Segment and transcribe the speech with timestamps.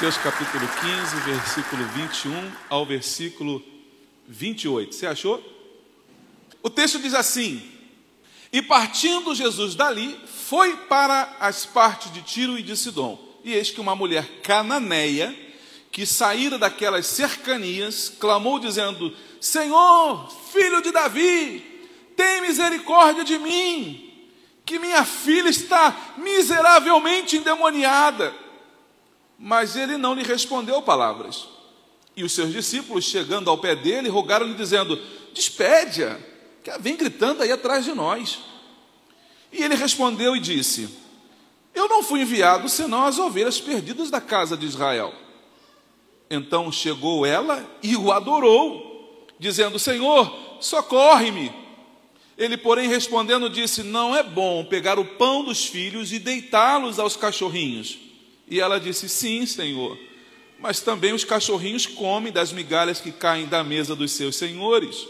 [0.00, 3.62] Mateus capítulo 15, versículo 21 ao versículo
[4.26, 4.94] 28.
[4.94, 5.44] Você achou?
[6.62, 7.62] O texto diz assim:
[8.50, 13.20] E partindo Jesus dali, foi para as partes de Tiro e de Sidom.
[13.44, 15.36] E eis que uma mulher cananeia,
[15.92, 21.62] que saíra daquelas cercanias, clamou dizendo: Senhor, filho de Davi,
[22.16, 24.10] tem misericórdia de mim,
[24.64, 28.34] que minha filha está miseravelmente endemoniada
[29.42, 31.48] mas ele não lhe respondeu palavras.
[32.14, 35.00] E os seus discípulos, chegando ao pé dele, rogaram-lhe, dizendo:
[35.32, 36.18] Despede-a,
[36.62, 38.40] que ela vem gritando aí atrás de nós.
[39.50, 40.94] E ele respondeu e disse:
[41.74, 45.14] Eu não fui enviado senão as ovelhas perdidas da casa de Israel.
[46.28, 51.50] Então chegou ela e o adorou, dizendo: Senhor, socorre-me.
[52.36, 57.16] Ele, porém, respondendo, disse: Não é bom pegar o pão dos filhos e deitá-los aos
[57.16, 58.09] cachorrinhos.
[58.50, 59.96] E ela disse: Sim, Senhor.
[60.58, 65.06] Mas também os cachorrinhos comem das migalhas que caem da mesa dos seus senhores.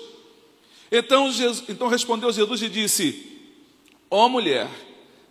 [0.92, 3.26] Então, Jesus, então respondeu Jesus e disse:
[4.10, 4.68] Ó oh, mulher,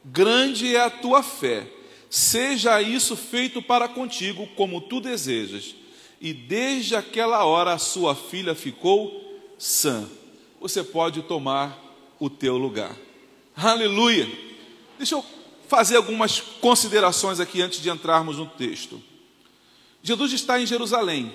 [0.04, 1.68] grande é a tua fé,
[2.10, 5.76] seja isso feito para contigo como tu desejas.
[6.20, 10.10] E desde aquela hora a sua filha ficou sã.
[10.60, 11.78] Você pode tomar
[12.20, 12.94] o teu lugar.
[13.56, 14.28] Aleluia.
[14.98, 15.39] Deixa eu
[15.70, 19.02] fazer algumas considerações aqui antes de entrarmos no texto.
[20.02, 21.28] Jesus está em Jerusalém.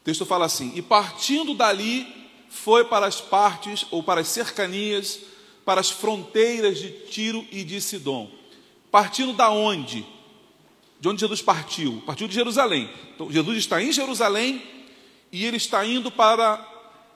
[0.00, 2.06] O texto fala assim: E partindo dali,
[2.48, 5.20] foi para as partes ou para as cercanias,
[5.64, 8.30] para as fronteiras de Tiro e de Sidom.
[8.90, 10.06] Partindo da onde?
[10.98, 12.02] De onde Jesus partiu?
[12.06, 12.88] Partiu de Jerusalém.
[13.14, 14.62] Então, Jesus está em Jerusalém
[15.30, 16.56] e ele está indo para,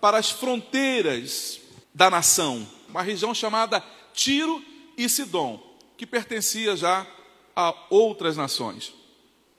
[0.01, 1.61] para as fronteiras
[1.95, 4.63] da nação, uma região chamada Tiro
[4.97, 5.68] e Sidom
[5.99, 7.05] que pertencia já
[7.55, 8.95] a outras nações.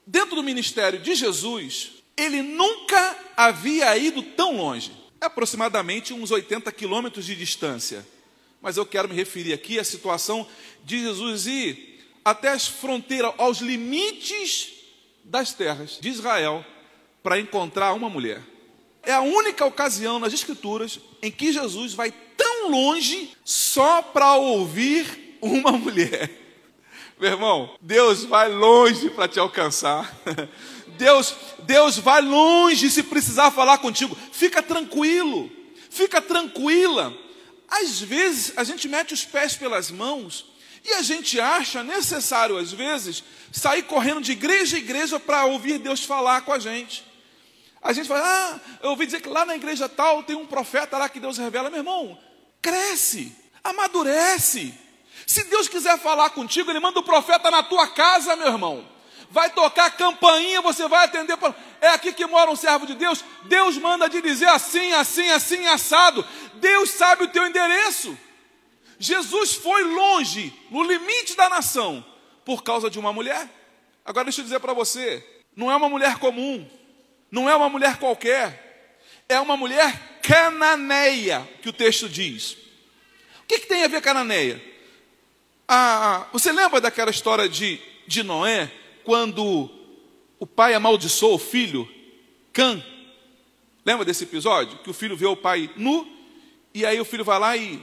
[0.08, 7.26] Dentro do ministério de Jesus, ele nunca havia ido tão longe, aproximadamente uns 80 quilômetros
[7.26, 8.08] de distância.
[8.62, 10.48] Mas eu quero me referir aqui à situação
[10.84, 14.72] de Jesus ir até as fronteiras, aos limites
[15.26, 16.66] das terras de Israel,
[17.22, 18.42] para encontrar uma mulher.
[19.04, 25.29] É a única ocasião nas Escrituras em que Jesus vai tão longe só para ouvir
[25.42, 26.30] uma mulher.
[27.20, 30.16] Meu irmão, Deus vai longe para te alcançar.
[30.98, 34.18] Deus, Deus vai longe se precisar falar contigo.
[34.32, 35.50] Fica tranquilo,
[35.90, 37.14] fica tranquila.
[37.68, 40.46] Às vezes a gente mete os pés pelas mãos
[40.84, 45.78] e a gente acha necessário, às vezes, sair correndo de igreja em igreja para ouvir
[45.78, 47.04] Deus falar com a gente.
[47.82, 50.98] A gente fala, ah, eu ouvi dizer que lá na igreja tal tem um profeta
[50.98, 51.70] lá que Deus revela.
[51.70, 52.18] Meu irmão,
[52.62, 54.74] cresce, amadurece.
[55.30, 58.84] Se Deus quiser falar contigo, Ele manda o profeta na tua casa, meu irmão.
[59.30, 61.38] Vai tocar campainha, você vai atender.
[61.80, 63.24] É aqui que mora um servo de Deus.
[63.44, 66.26] Deus manda te dizer assim, assim, assim, assado.
[66.56, 68.18] Deus sabe o teu endereço.
[68.98, 72.04] Jesus foi longe, no limite da nação,
[72.44, 73.48] por causa de uma mulher.
[74.04, 75.24] Agora deixa eu dizer para você:
[75.56, 76.68] não é uma mulher comum,
[77.30, 78.98] não é uma mulher qualquer,
[79.30, 82.54] é uma mulher cananeia, que o texto diz.
[83.44, 84.79] O que, que tem a ver cananeia?
[85.72, 88.72] Ah, você lembra daquela história de, de Noé,
[89.04, 89.70] quando
[90.40, 91.88] o pai amaldiçoou o filho,
[92.52, 92.84] Cã?
[93.86, 94.80] Lembra desse episódio?
[94.80, 96.12] Que o filho vê o pai nu,
[96.74, 97.80] e aí o filho vai lá e,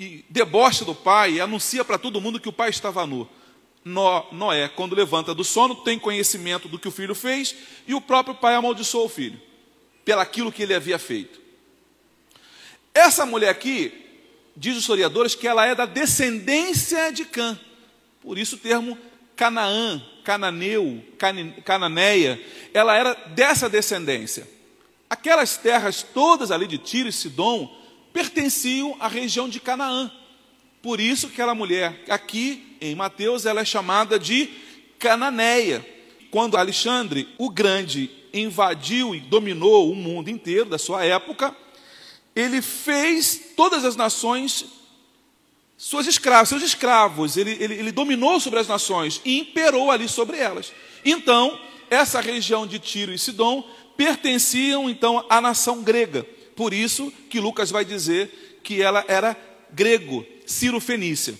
[0.00, 3.28] e debocha do pai, e anuncia para todo mundo que o pai estava nu.
[3.84, 7.54] Noé, quando levanta do sono, tem conhecimento do que o filho fez,
[7.86, 9.40] e o próprio pai amaldiçoou o filho,
[10.04, 11.40] pelaquilo que ele havia feito.
[12.92, 14.07] Essa mulher aqui,
[14.58, 17.58] diz os historiadores que ela é da descendência de Cã.
[18.20, 18.98] Por isso o termo
[19.36, 21.02] Canaã, Cananeu,
[21.64, 22.40] Cananeia,
[22.74, 24.48] ela era dessa descendência.
[25.08, 27.72] Aquelas terras todas ali de Tiro e Sidom
[28.12, 30.10] pertenciam à região de Canaã.
[30.82, 34.50] Por isso aquela mulher aqui em Mateus ela é chamada de
[34.98, 35.86] Cananeia.
[36.30, 41.56] Quando Alexandre o Grande invadiu e dominou o mundo inteiro da sua época,
[42.40, 44.64] ele fez todas as nações
[45.76, 47.36] suas escravas, seus escravos.
[47.36, 50.72] Ele, ele, ele dominou sobre as nações e imperou ali sobre elas.
[51.04, 51.58] Então,
[51.90, 53.64] essa região de Tiro e Sidom
[53.96, 56.24] pertenciam então à nação grega.
[56.54, 59.36] Por isso que Lucas vai dizer que ela era
[59.72, 61.36] grego, Ciro Fenícia.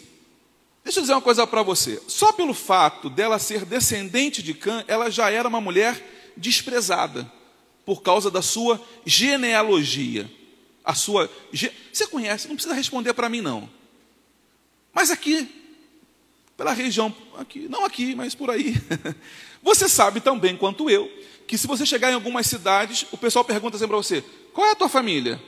[0.83, 2.03] Deixa eu dizer uma coisa para você.
[2.09, 7.31] Só pelo fato dela ser descendente de Cã, ela já era uma mulher desprezada
[7.85, 10.38] por causa da sua genealogia.
[10.89, 11.31] A sua
[11.93, 13.69] Você conhece, não precisa responder para mim não.
[14.91, 15.47] Mas aqui
[16.57, 18.75] pela região aqui, não aqui, mas por aí.
[19.63, 21.13] Você sabe tão bem quanto eu
[21.47, 24.73] que se você chegar em algumas cidades, o pessoal pergunta assim para você: "Qual é
[24.73, 25.41] a tua família?"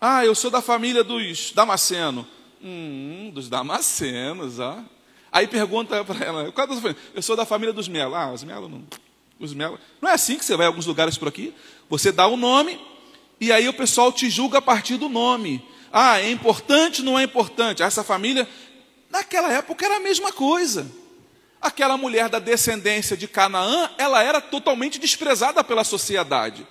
[0.00, 2.26] "Ah, eu sou da família dos Damasceno."
[2.62, 4.82] Hum, dos Damascenos, ó.
[5.30, 7.02] Aí pergunta para ela, qual é a tua família?
[7.14, 8.14] Eu sou da família dos Melo.
[8.14, 8.84] Ah, os Melo não.
[9.38, 9.78] Os Melo.
[10.00, 11.52] Não é assim que você vai a alguns lugares por aqui?
[11.90, 12.80] Você dá o um nome
[13.40, 15.66] e aí o pessoal te julga a partir do nome.
[15.92, 17.82] Ah, é importante, não é importante?
[17.82, 18.48] Essa família,
[19.10, 20.90] naquela época era a mesma coisa.
[21.60, 26.66] Aquela mulher da descendência de Canaã, ela era totalmente desprezada pela sociedade.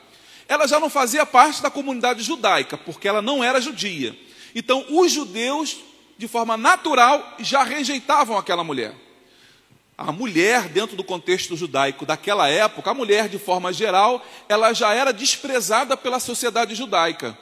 [0.47, 4.17] Ela já não fazia parte da comunidade judaica, porque ela não era judia.
[4.53, 5.77] Então, os judeus,
[6.17, 8.93] de forma natural, já rejeitavam aquela mulher.
[9.97, 14.93] A mulher, dentro do contexto judaico daquela época, a mulher, de forma geral, ela já
[14.93, 17.37] era desprezada pela sociedade judaica.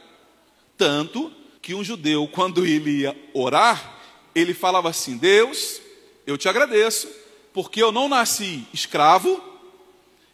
[0.78, 4.00] Tanto que um judeu, quando ele ia orar,
[4.36, 5.82] ele falava assim: Deus,
[6.28, 7.10] eu te agradeço,
[7.54, 9.44] porque eu não nasci escravo,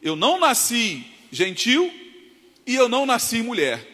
[0.02, 1.92] eu não nasci gentil
[2.66, 3.86] e eu não nasci mulher.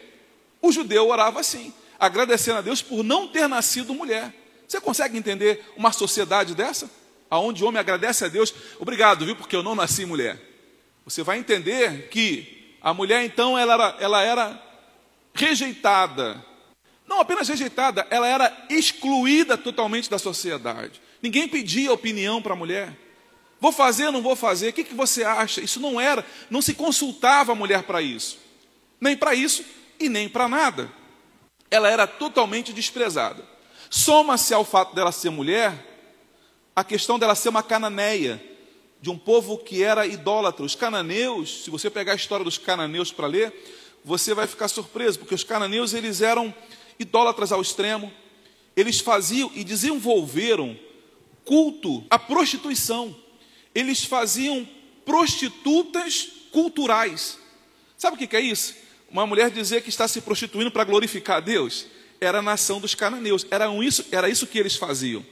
[0.62, 4.34] O judeu orava assim agradecendo a Deus por não ter nascido mulher.
[4.68, 6.90] Você consegue entender uma sociedade dessa?
[7.30, 10.40] Aonde o homem agradece a Deus, obrigado, viu, porque eu não nasci mulher.
[11.04, 14.64] Você vai entender que a mulher, então, ela era, ela era
[15.34, 16.44] rejeitada.
[17.08, 21.02] Não apenas rejeitada, ela era excluída totalmente da sociedade.
[21.22, 22.96] Ninguém pedia opinião para a mulher.
[23.60, 25.62] Vou fazer, não vou fazer, o que, que você acha?
[25.62, 28.38] Isso não era, não se consultava a mulher para isso.
[29.00, 29.64] Nem para isso
[30.00, 30.92] e nem para nada
[31.70, 33.44] ela era totalmente desprezada.
[33.90, 35.74] Soma-se ao fato dela ser mulher,
[36.76, 38.44] a questão dela ser uma cananeia,
[39.02, 40.66] de um povo que era idólatra.
[40.66, 43.54] Os cananeus, se você pegar a história dos cananeus para ler,
[44.04, 46.54] você vai ficar surpreso, porque os cananeus eles eram
[47.00, 48.12] idólatras ao extremo.
[48.76, 50.78] Eles faziam e desenvolveram
[51.44, 53.16] culto à prostituição.
[53.74, 54.68] Eles faziam
[55.06, 57.38] prostitutas culturais.
[57.98, 58.86] Sabe o que é isso?
[59.16, 61.86] uma mulher dizer que está se prostituindo para glorificar a Deus,
[62.20, 65.26] era a nação dos cananeus, era isso, era isso que eles faziam.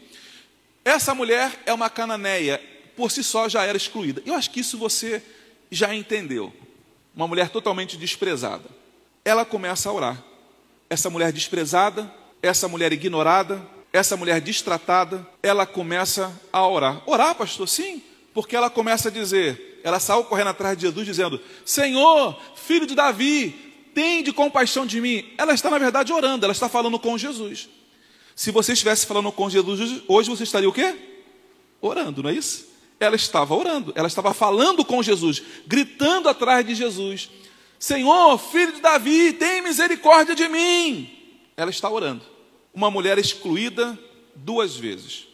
[0.86, 2.62] Essa mulher é uma cananeia,
[2.96, 4.22] por si só já era excluída.
[4.26, 5.24] Eu acho que isso você
[5.72, 6.54] já entendeu.
[7.16, 8.70] Uma mulher totalmente desprezada.
[9.24, 10.24] Ela começa a orar.
[10.90, 17.02] Essa mulher desprezada, essa mulher ignorada, essa mulher distratada, ela começa a orar.
[17.06, 17.68] Orar, pastor?
[17.68, 18.02] Sim,
[18.34, 22.96] porque ela começa a dizer, ela saiu correndo atrás de Jesus dizendo: Senhor, filho de
[22.96, 23.52] Davi,
[23.94, 25.34] tem de compaixão de mim.
[25.38, 27.70] Ela está, na verdade, orando, ela está falando com Jesus.
[28.36, 30.96] Se você estivesse falando com Jesus hoje, você estaria o quê?
[31.82, 32.68] Orando, não é isso?
[33.00, 37.30] Ela estava orando, ela estava falando com Jesus, gritando atrás de Jesus:
[37.78, 41.12] Senhor, filho de Davi, tem misericórdia de mim.
[41.58, 42.24] Ela está orando.
[42.74, 43.98] Uma mulher excluída
[44.36, 45.28] duas vezes.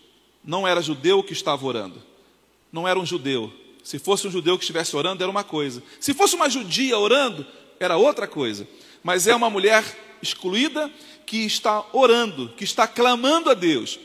[0.43, 2.01] Não era judeu que estava orando.
[2.71, 3.53] Não era um judeu.
[3.83, 5.81] Se fosse um judeu que estivesse orando, era uma coisa.
[5.99, 7.45] Se fosse uma judia orando,
[7.79, 8.67] era outra coisa.
[9.03, 9.83] Mas é uma mulher
[10.21, 10.91] excluída
[11.25, 13.99] que está orando, que está clamando a Deus.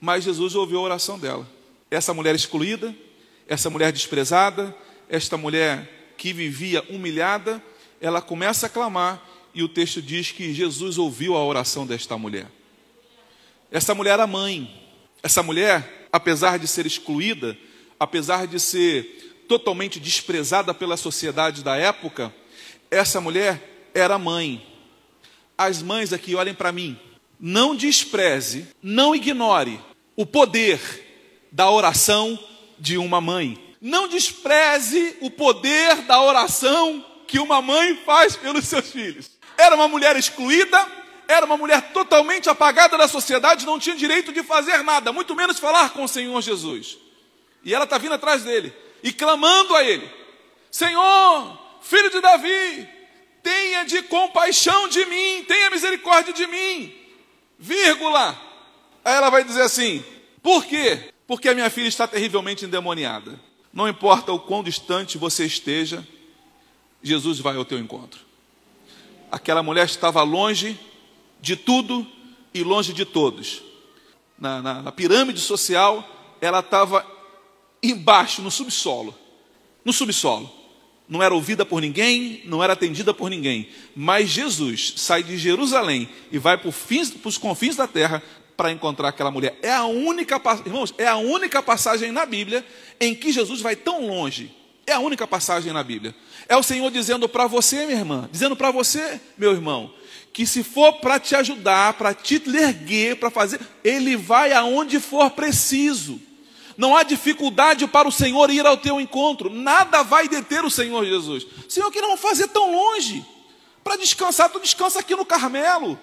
[0.00, 1.46] Mas Jesus ouviu a oração dela.
[1.90, 2.94] Essa mulher excluída,
[3.48, 4.74] essa mulher desprezada,
[5.08, 7.62] esta mulher que vivia humilhada,
[8.00, 9.22] ela começa a clamar
[9.54, 12.46] e o texto diz que Jesus ouviu a oração desta mulher.
[13.70, 14.70] Essa mulher era mãe.
[15.22, 17.56] Essa mulher, apesar de ser excluída,
[17.98, 22.34] apesar de ser totalmente desprezada pela sociedade da época,
[22.90, 24.64] essa mulher era mãe.
[25.56, 26.98] As mães aqui olhem para mim.
[27.38, 29.80] Não despreze, não ignore
[30.14, 30.80] o poder
[31.52, 32.38] da oração
[32.78, 33.74] de uma mãe.
[33.80, 39.30] Não despreze o poder da oração que uma mãe faz pelos seus filhos.
[39.56, 40.86] Era uma mulher excluída,
[41.28, 45.58] era uma mulher totalmente apagada da sociedade, não tinha direito de fazer nada, muito menos
[45.58, 46.98] falar com o Senhor Jesus.
[47.64, 48.72] E ela está vindo atrás dele
[49.02, 50.08] e clamando a ele:
[50.70, 52.88] Senhor, filho de Davi,
[53.46, 56.92] tenha de compaixão de mim, tenha misericórdia de mim,
[57.56, 58.36] vírgula.
[59.04, 60.04] Aí ela vai dizer assim:
[60.42, 61.14] por quê?
[61.28, 63.38] Porque a minha filha está terrivelmente endemoniada.
[63.72, 66.04] Não importa o quão distante você esteja,
[67.00, 68.18] Jesus vai ao teu encontro.
[69.30, 70.76] Aquela mulher estava longe
[71.40, 72.04] de tudo
[72.52, 73.62] e longe de todos.
[74.36, 76.04] Na, na, na pirâmide social,
[76.40, 77.06] ela estava
[77.80, 79.14] embaixo, no subsolo.
[79.84, 80.50] No subsolo.
[81.08, 83.68] Não era ouvida por ninguém, não era atendida por ninguém.
[83.94, 88.22] Mas Jesus sai de Jerusalém e vai para os confins da terra
[88.56, 89.56] para encontrar aquela mulher.
[89.62, 92.64] É a única, irmãos, é a única passagem na Bíblia
[92.98, 94.50] em que Jesus vai tão longe.
[94.86, 96.14] É a única passagem na Bíblia.
[96.48, 99.92] É o Senhor dizendo para você, minha irmã, dizendo para você, meu irmão,
[100.32, 105.30] que se for para te ajudar, para te erguer, para fazer, ele vai aonde for
[105.30, 106.20] preciso.
[106.76, 109.48] Não há dificuldade para o Senhor ir ao teu encontro.
[109.48, 111.46] Nada vai deter o Senhor Jesus.
[111.68, 113.24] Senhor, que não fazer tão longe?
[113.82, 115.98] Para descansar, tu descansa aqui no Carmelo.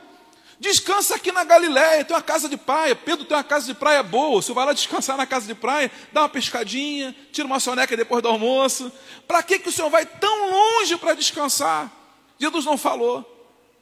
[0.59, 2.95] Descansa aqui na Galiléia, tem uma casa de praia.
[2.95, 4.41] Pedro tem uma casa de praia boa.
[4.41, 8.23] Você vai lá descansar na casa de praia, dá uma pescadinha, tira uma soneca depois
[8.23, 8.91] do almoço.
[9.27, 11.91] Para que, que o Senhor vai tão longe para descansar?
[12.39, 13.29] Jesus não falou,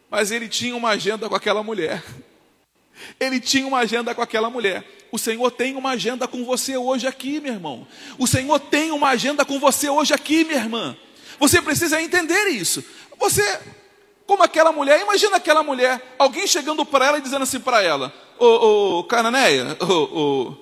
[0.09, 2.03] mas ele tinha uma agenda com aquela mulher.
[3.19, 4.83] Ele tinha uma agenda com aquela mulher.
[5.11, 7.87] O Senhor tem uma agenda com você hoje aqui, meu irmão.
[8.17, 10.95] O Senhor tem uma agenda com você hoje aqui, minha irmã.
[11.39, 12.83] Você precisa entender isso.
[13.19, 13.59] Você
[14.31, 18.13] como aquela mulher, imagina aquela mulher, alguém chegando para ela e dizendo assim para ela:
[18.39, 20.57] Ô, ô Cananeia, ô, ô,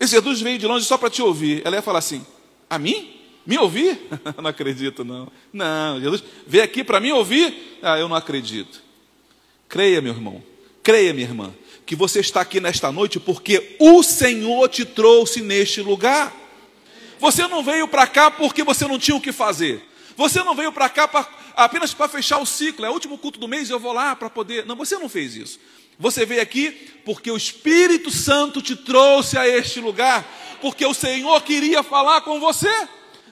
[0.00, 1.60] esse Jesus veio de longe só para te ouvir.
[1.62, 2.24] Ela ia falar assim:
[2.70, 3.20] A mim?
[3.44, 4.08] Me ouvir?
[4.40, 5.30] não acredito, não.
[5.52, 7.78] Não, Jesus veio aqui para me ouvir?
[7.82, 8.82] Ah, eu não acredito.
[9.68, 10.42] Creia, meu irmão,
[10.82, 11.52] creia, minha irmã,
[11.92, 16.34] que você está aqui nesta noite porque o Senhor te trouxe neste lugar.
[17.18, 19.86] Você não veio para cá porque você não tinha o que fazer.
[20.16, 23.38] Você não veio para cá para apenas para fechar o ciclo, é o último culto
[23.38, 24.64] do mês eu vou lá para poder.
[24.64, 25.60] Não, você não fez isso.
[25.98, 26.70] Você veio aqui
[27.04, 30.24] porque o Espírito Santo te trouxe a este lugar,
[30.62, 32.72] porque o Senhor queria falar com você.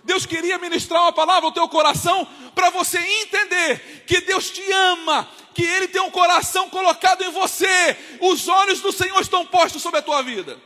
[0.04, 5.28] Deus queria ministrar uma palavra ao teu coração para você entender que Deus te ama,
[5.54, 10.00] que Ele tem um coração colocado em você, os olhos do Senhor estão postos sobre
[10.00, 10.58] a tua vida.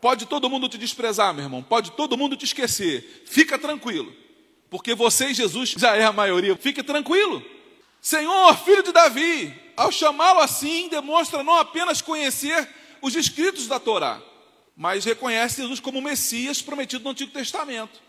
[0.00, 4.24] Pode todo mundo te desprezar, meu irmão, pode todo mundo te esquecer, fica tranquilo
[4.74, 6.56] porque você e Jesus já é a maioria.
[6.56, 7.40] Fique tranquilo.
[8.00, 12.68] Senhor, filho de Davi, ao chamá-lo assim, demonstra não apenas conhecer
[13.00, 14.20] os escritos da Torá,
[14.76, 18.02] mas reconhece Jesus como Messias prometido no Antigo Testamento.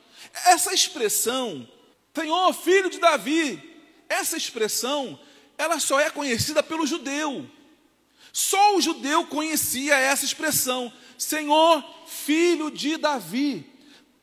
[0.46, 1.68] Essa expressão,
[2.14, 3.62] Senhor, filho de Davi,
[4.10, 5.20] essa expressão,
[5.58, 7.50] ela só é conhecida pelo judeu.
[8.34, 13.66] Só o judeu conhecia essa expressão, Senhor, filho de Davi.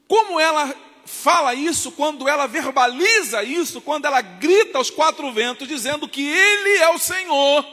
[0.06, 6.08] Como ela fala isso, quando ela verbaliza isso, quando ela grita aos quatro ventos, dizendo
[6.08, 7.66] que Ele é o Senhor,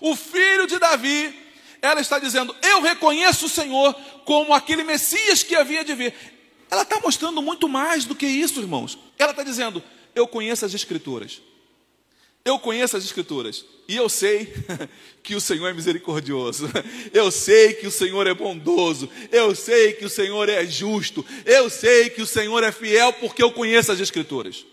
[0.00, 1.43] o filho de Davi,
[1.84, 6.14] ela está dizendo: Eu reconheço o Senhor como aquele Messias que havia de vir.
[6.70, 8.98] Ela está mostrando muito mais do que isso, irmãos.
[9.18, 9.82] Ela está dizendo:
[10.14, 11.42] Eu conheço as Escrituras.
[12.42, 14.52] Eu conheço as Escrituras e eu sei
[15.22, 16.68] que o Senhor é misericordioso,
[17.12, 21.70] eu sei que o Senhor é bondoso, eu sei que o Senhor é justo, eu
[21.70, 24.66] sei que o Senhor é fiel porque eu conheço as Escrituras.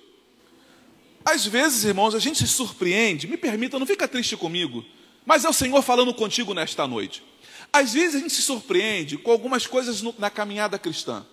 [1.24, 4.84] Às vezes, irmãos, a gente se surpreende, me permita, não fica triste comigo,
[5.26, 7.24] mas é o Senhor falando contigo nesta noite.
[7.72, 11.26] Às vezes a gente se surpreende com algumas coisas na caminhada cristã.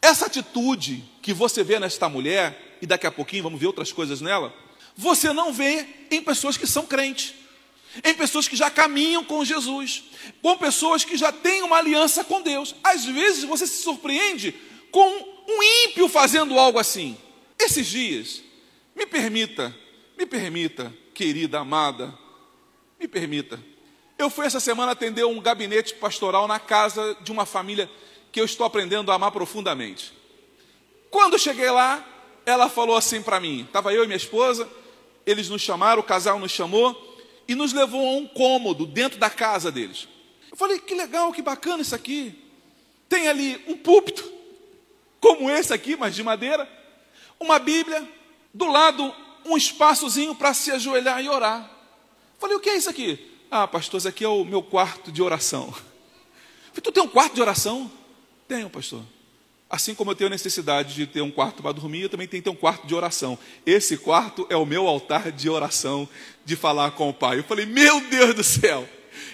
[0.00, 4.20] Essa atitude que você vê nesta mulher, e daqui a pouquinho vamos ver outras coisas
[4.20, 4.54] nela
[4.96, 7.34] você não vê em pessoas que são crentes,
[8.02, 10.04] em pessoas que já caminham com Jesus,
[10.40, 12.74] com pessoas que já têm uma aliança com Deus.
[12.82, 14.54] Às vezes você se surpreende
[14.90, 15.06] com
[15.48, 17.16] um ímpio fazendo algo assim.
[17.58, 18.42] Esses dias,
[18.94, 19.74] me permita,
[20.16, 22.16] me permita, querida, amada,
[22.98, 23.60] me permita.
[24.18, 27.90] Eu fui essa semana atender um gabinete pastoral na casa de uma família
[28.32, 30.12] que eu estou aprendendo a amar profundamente.
[31.10, 32.04] Quando cheguei lá,
[32.44, 34.68] ela falou assim para mim: estava eu e minha esposa,
[35.26, 37.16] eles nos chamaram, o casal nos chamou
[37.48, 40.08] e nos levou a um cômodo dentro da casa deles.
[40.50, 42.42] Eu falei, que legal, que bacana isso aqui.
[43.08, 44.24] Tem ali um púlpito,
[45.20, 46.68] como esse aqui, mas de madeira,
[47.38, 48.08] uma Bíblia,
[48.52, 51.70] do lado um espaçozinho para se ajoelhar e orar.
[52.38, 53.18] Falei, o que é isso aqui?
[53.50, 55.72] Ah, pastor, esse aqui é o meu quarto de oração.
[56.72, 57.90] Falei, tu tem um quarto de oração?
[58.48, 59.02] Tenho, pastor.
[59.68, 62.48] Assim como eu tenho necessidade de ter um quarto para dormir, eu também tenho que
[62.48, 63.36] ter um quarto de oração.
[63.64, 66.08] Esse quarto é o meu altar de oração,
[66.44, 67.40] de falar com o Pai.
[67.40, 68.88] Eu falei, meu Deus do céu,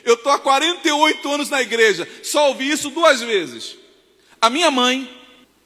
[0.04, 3.76] eu estou há 48 anos na igreja, só ouvi isso duas vezes.
[4.40, 5.08] A minha mãe,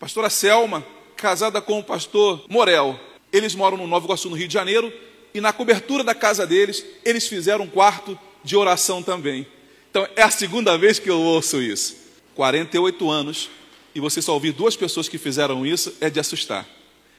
[0.00, 0.84] pastora Selma,
[1.16, 2.98] casada com o pastor Morel,
[3.32, 4.92] eles moram no Nova Iguaçu, no Rio de Janeiro,
[5.36, 9.46] e na cobertura da casa deles, eles fizeram um quarto de oração também.
[9.90, 11.94] Então, é a segunda vez que eu ouço isso.
[12.34, 13.50] 48 anos
[13.94, 16.66] e você só ouvir duas pessoas que fizeram isso é de assustar.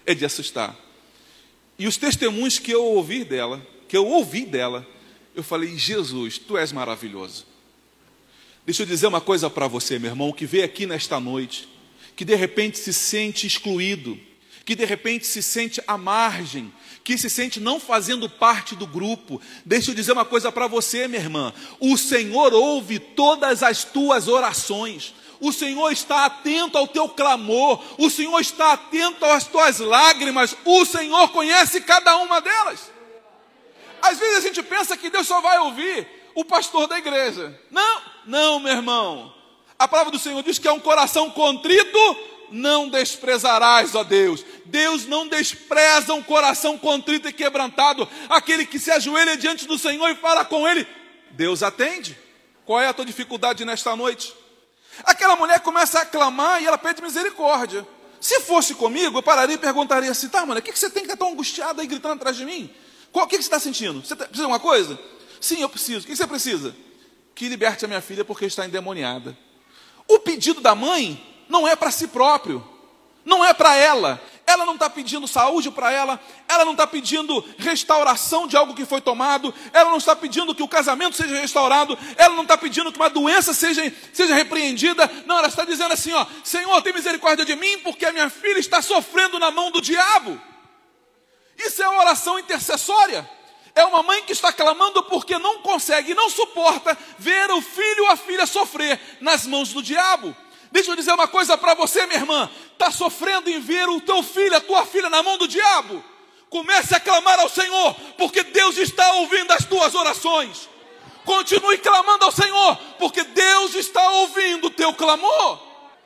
[0.03, 0.75] é de assustar.
[1.77, 4.87] E os testemunhos que eu ouvi dela, que eu ouvi dela,
[5.35, 7.45] eu falei: Jesus, tu és maravilhoso.
[8.65, 11.69] Deixa eu dizer uma coisa para você, meu irmão, que veio aqui nesta noite,
[12.15, 14.19] que de repente se sente excluído,
[14.65, 16.73] que de repente se sente à margem,
[17.07, 19.41] que se sente não fazendo parte do grupo.
[19.63, 24.27] Deixa eu dizer uma coisa para você, minha irmã: o Senhor ouve todas as tuas
[24.27, 25.13] orações.
[25.39, 30.83] O Senhor está atento ao teu clamor, o Senhor está atento às tuas lágrimas, o
[30.83, 32.91] Senhor conhece cada uma delas.
[34.01, 37.57] Às vezes a gente pensa que Deus só vai ouvir o pastor da igreja.
[37.71, 39.33] Não, não, meu irmão.
[39.79, 42.17] A palavra do Senhor diz que é um coração contrito,
[42.51, 44.43] não desprezarás, ó Deus.
[44.67, 50.09] Deus não despreza um coração contrito e quebrantado, aquele que se ajoelha diante do Senhor
[50.09, 50.85] e fala com Ele.
[51.31, 52.17] Deus atende.
[52.65, 54.33] Qual é a tua dificuldade nesta noite?
[55.03, 57.87] Aquela mulher começa a clamar e ela pede misericórdia.
[58.19, 61.11] Se fosse comigo, eu pararia e perguntaria assim: tá, mano, o que você tem que
[61.11, 62.69] estar tão angustiado aí gritando atrás de mim?
[63.11, 64.05] Qual, o que você está sentindo?
[64.05, 64.99] Você tá, precisa de uma coisa?
[65.39, 65.99] Sim, eu preciso.
[65.99, 66.75] O que você precisa?
[67.35, 69.37] Que liberte a minha filha porque está endemoniada.
[70.07, 72.67] O pedido da mãe não é para si próprio,
[73.23, 74.21] não é para ela.
[74.57, 78.85] Ela não está pedindo saúde para ela, ela não está pedindo restauração de algo que
[78.85, 82.91] foi tomado, ela não está pedindo que o casamento seja restaurado, ela não está pedindo
[82.91, 85.07] que uma doença seja, seja repreendida.
[85.27, 88.57] Não, ela está dizendo assim: ó, Senhor, tem misericórdia de mim, porque a minha filha
[88.57, 90.41] está sofrendo na mão do diabo.
[91.55, 93.29] Isso é oração intercessória.
[93.75, 98.09] É uma mãe que está clamando porque não consegue, não suporta ver o filho ou
[98.09, 100.35] a filha sofrer nas mãos do diabo.
[100.77, 102.47] Deixa eu dizer uma coisa para você, minha irmã.
[102.73, 106.03] Está sofrendo em ver o teu filho, a tua filha na mão do diabo?
[106.51, 110.69] Comece a clamar ao Senhor, porque Deus está ouvindo as tuas orações.
[111.25, 115.59] Continue clamando ao Senhor, porque Deus está ouvindo o teu clamor.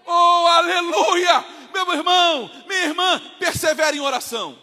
[0.06, 1.46] Oh, aleluia!
[1.74, 4.58] Meu irmão, minha irmã, persevere em oração.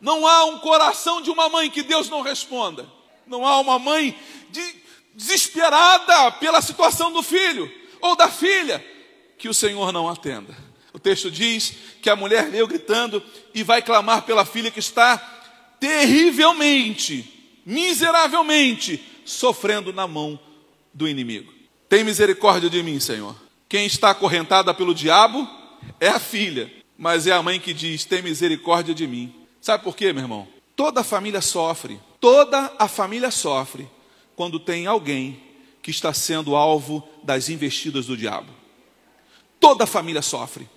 [0.00, 2.88] Não há um coração de uma mãe que Deus não responda.
[3.26, 4.16] Não há uma mãe
[4.50, 4.82] de,
[5.16, 7.68] desesperada pela situação do filho
[8.00, 8.96] ou da filha
[9.38, 10.54] que o Senhor não atenda.
[10.92, 13.22] O texto diz que a mulher veio gritando
[13.54, 15.16] e vai clamar pela filha que está
[15.78, 20.38] terrivelmente, miseravelmente sofrendo na mão
[20.92, 21.52] do inimigo.
[21.88, 23.36] Tem misericórdia de mim, Senhor.
[23.68, 25.48] Quem está acorrentada pelo diabo
[26.00, 29.32] é a filha, mas é a mãe que diz: Tem misericórdia de mim.
[29.60, 30.48] Sabe por quê, meu irmão?
[30.74, 33.88] Toda a família sofre, toda a família sofre
[34.34, 35.40] quando tem alguém
[35.82, 38.57] que está sendo alvo das investidas do diabo.
[39.60, 40.68] Toda a família sofre.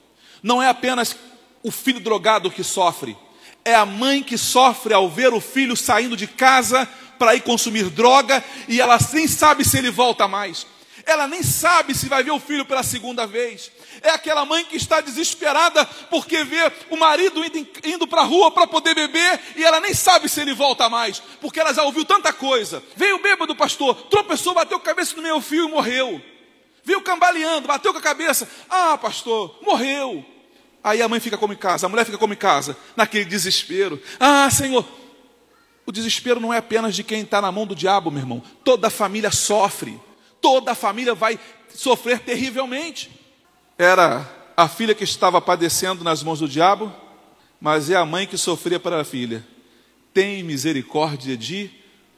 [0.41, 1.15] Não é apenas
[1.63, 3.15] o filho drogado que sofre,
[3.63, 6.87] é a mãe que sofre ao ver o filho saindo de casa
[7.19, 10.65] para ir consumir droga e ela nem sabe se ele volta mais.
[11.05, 13.71] Ela nem sabe se vai ver o filho pela segunda vez.
[14.01, 18.51] É aquela mãe que está desesperada porque vê o marido indo, indo para a rua
[18.51, 22.05] para poder beber e ela nem sabe se ele volta mais, porque ela já ouviu
[22.05, 22.83] tanta coisa.
[22.95, 26.21] Veio bêbado, pastor, tropeçou, bateu a cabeça no meu fio e morreu.
[26.83, 28.49] Viu cambaleando, bateu com a cabeça.
[28.69, 30.25] Ah, pastor, morreu.
[30.83, 34.01] Aí a mãe fica como em casa, a mulher fica como em casa, naquele desespero.
[34.19, 34.85] Ah, Senhor,
[35.85, 38.43] o desespero não é apenas de quem está na mão do diabo, meu irmão.
[38.63, 39.99] Toda a família sofre
[40.41, 41.39] toda a família vai
[41.73, 43.11] sofrer terrivelmente.
[43.77, 46.91] Era a filha que estava padecendo nas mãos do diabo,
[47.61, 49.45] mas é a mãe que sofria para a filha.
[50.13, 51.69] Tem misericórdia de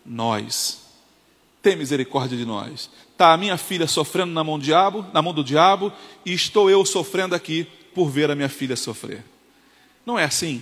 [0.05, 0.82] nós.
[1.63, 2.89] Tem misericórdia de nós.
[3.13, 5.93] Está a minha filha sofrendo na mão do diabo, na mão do diabo,
[6.25, 9.23] e estou eu sofrendo aqui por ver a minha filha sofrer.
[10.05, 10.61] Não é assim.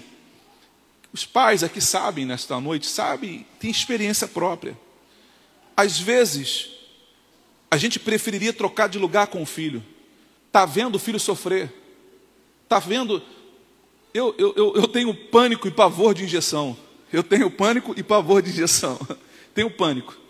[1.12, 4.78] Os pais aqui sabem nesta noite, sabem, têm experiência própria.
[5.76, 6.70] Às vezes,
[7.72, 9.84] a gente preferiria trocar de lugar com o filho.
[10.48, 11.74] Está vendo o filho sofrer.
[12.64, 13.24] Está vendo.
[14.14, 16.78] Eu, eu, eu tenho pânico e pavor de injeção.
[17.12, 19.00] Eu tenho pânico e pavor de injeção.
[19.56, 20.21] tenho pânico.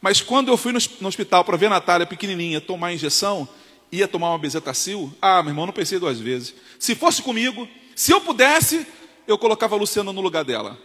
[0.00, 3.48] Mas quando eu fui no hospital para ver a Natália pequenininha tomar injeção,
[3.92, 6.54] ia tomar uma bezetacil, ah, meu irmão, não pensei duas vezes.
[6.78, 8.86] Se fosse comigo, se eu pudesse,
[9.26, 10.78] eu colocava a Luciana no lugar dela.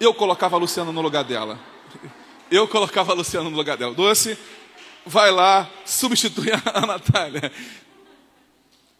[0.00, 1.60] Eu colocava a Luciana no lugar dela.
[2.50, 3.94] Eu colocava a Luciana no lugar dela.
[3.94, 4.36] Doce,
[5.06, 7.52] vai lá substituir a Natália.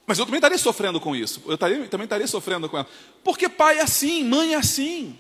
[0.07, 1.42] Mas eu também estaria sofrendo com isso.
[1.46, 2.88] Eu estaria, também estaria sofrendo com ela.
[3.24, 5.18] Porque pai é assim, mãe é assim.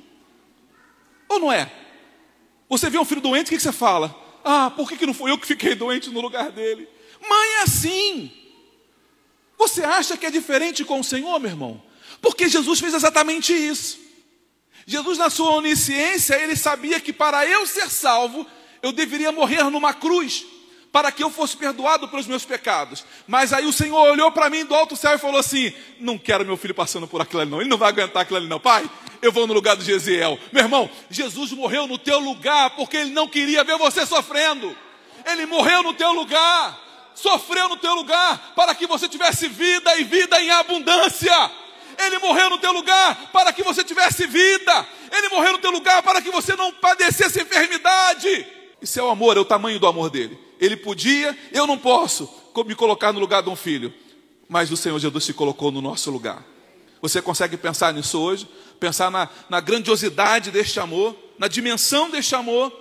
[1.28, 1.70] Ou não é?
[2.72, 4.18] Você vê um filho doente, o que, você fala?
[4.42, 6.88] Ah, por que, que não foi eu que fiquei doente no lugar dele?
[7.20, 8.32] Mãe é assim.
[9.58, 11.82] Você acha que é diferente com o Senhor, meu irmão?
[12.22, 13.98] Porque Jesus fez exatamente isso.
[14.86, 18.46] Jesus, na sua onisciência, ele sabia que para eu ser salvo,
[18.82, 20.46] eu deveria morrer numa cruz
[20.90, 23.04] para que eu fosse perdoado pelos meus pecados.
[23.28, 26.42] Mas aí o Senhor olhou para mim do alto céu e falou assim: Não quero
[26.46, 27.60] meu filho passando por aquilo ali, não.
[27.60, 28.58] Ele não vai aguentar aquilo ali, não.
[28.58, 28.88] Pai,
[29.22, 30.36] eu vou no lugar do Gesiel.
[30.50, 34.76] Meu irmão, Jesus morreu no teu lugar porque ele não queria ver você sofrendo.
[35.24, 40.02] Ele morreu no teu lugar, sofreu no teu lugar, para que você tivesse vida e
[40.02, 41.50] vida em abundância.
[42.04, 44.88] Ele morreu no teu lugar para que você tivesse vida.
[45.12, 48.44] Ele morreu no teu lugar para que você não padecesse enfermidade.
[48.80, 50.36] Isso é o amor, é o tamanho do amor dele.
[50.58, 52.28] Ele podia, eu não posso
[52.66, 53.94] me colocar no lugar de um filho,
[54.48, 56.44] mas o Senhor Jesus se colocou no nosso lugar.
[57.00, 58.48] Você consegue pensar nisso hoje?
[58.82, 62.72] Pensar na, na grandiosidade deste amor, na dimensão deste amor,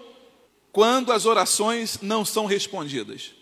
[0.71, 3.33] quando as orações não são respondidas.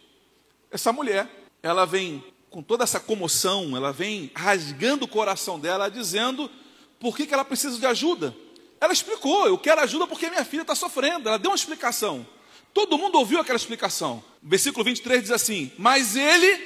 [0.70, 1.26] Essa mulher,
[1.64, 6.52] ela vem com toda essa comoção, ela vem rasgando o coração dela, dizendo
[7.00, 8.36] por que, que ela precisa de ajuda.
[8.82, 11.30] Ela explicou: eu quero ajuda porque minha filha está sofrendo.
[11.30, 12.28] Ela deu uma explicação.
[12.74, 14.22] Todo mundo ouviu aquela explicação.
[14.44, 16.62] versículo 23 diz assim: Mas ele,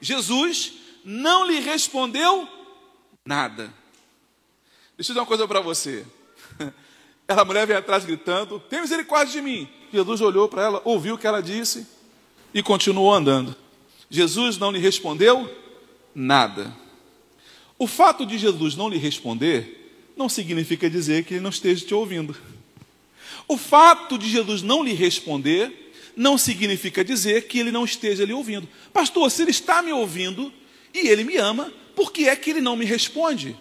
[0.00, 0.72] Jesus,
[1.04, 2.48] não lhe respondeu
[3.22, 3.70] nada.
[4.96, 6.04] Deixa eu dizer uma coisa para você.
[7.28, 9.68] Ela mulher vem atrás gritando: Tem misericórdia de mim.
[9.92, 11.86] Jesus olhou para ela, ouviu o que ela disse
[12.52, 13.54] e continuou andando.
[14.10, 15.48] Jesus não lhe respondeu
[16.14, 16.74] nada.
[17.78, 21.94] O fato de Jesus não lhe responder não significa dizer que ele não esteja te
[21.94, 22.36] ouvindo.
[23.46, 28.32] O fato de Jesus não lhe responder não significa dizer que ele não esteja lhe
[28.32, 28.68] ouvindo.
[28.92, 30.52] Pastor, se ele está me ouvindo
[30.94, 33.56] e ele me ama, por que é que ele não me responde?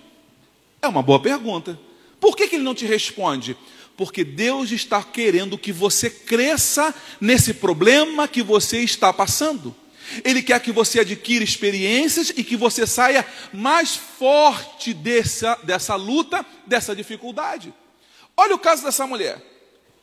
[0.86, 1.80] É uma boa pergunta.
[2.20, 3.58] Por que, que ele não te responde?
[3.98, 9.76] Porque Deus está querendo que você cresça nesse problema que você está passando.
[10.24, 16.46] Ele quer que você adquira experiências e que você saia mais forte dessa, dessa luta,
[16.68, 17.74] dessa dificuldade.
[18.38, 19.44] Olha o caso dessa mulher.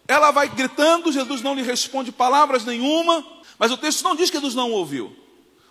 [0.08, 3.24] Ela vai gritando, Jesus não lhe responde palavras nenhuma,
[3.56, 5.14] mas o texto não diz que Jesus não ouviu.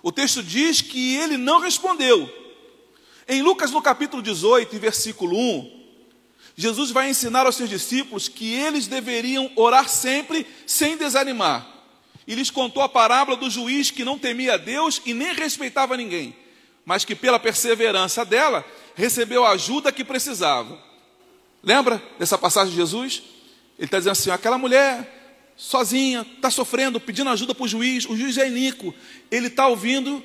[0.02, 2.41] O texto diz que ele não respondeu.
[3.32, 5.84] Em Lucas, no capítulo 18, versículo 1,
[6.54, 11.66] Jesus vai ensinar aos seus discípulos que eles deveriam orar sempre sem desanimar
[12.28, 16.36] e lhes contou a parábola do juiz que não temia Deus e nem respeitava ninguém,
[16.86, 18.66] mas que pela perseverança dela
[18.96, 20.78] recebeu a ajuda que precisava.
[21.64, 23.24] Lembra dessa passagem de Jesus?
[23.78, 28.18] Ele está dizendo assim: aquela mulher sozinha, está sofrendo, pedindo ajuda para o juiz, o
[28.18, 28.94] juiz é iníquo,
[29.32, 30.22] ele está ouvindo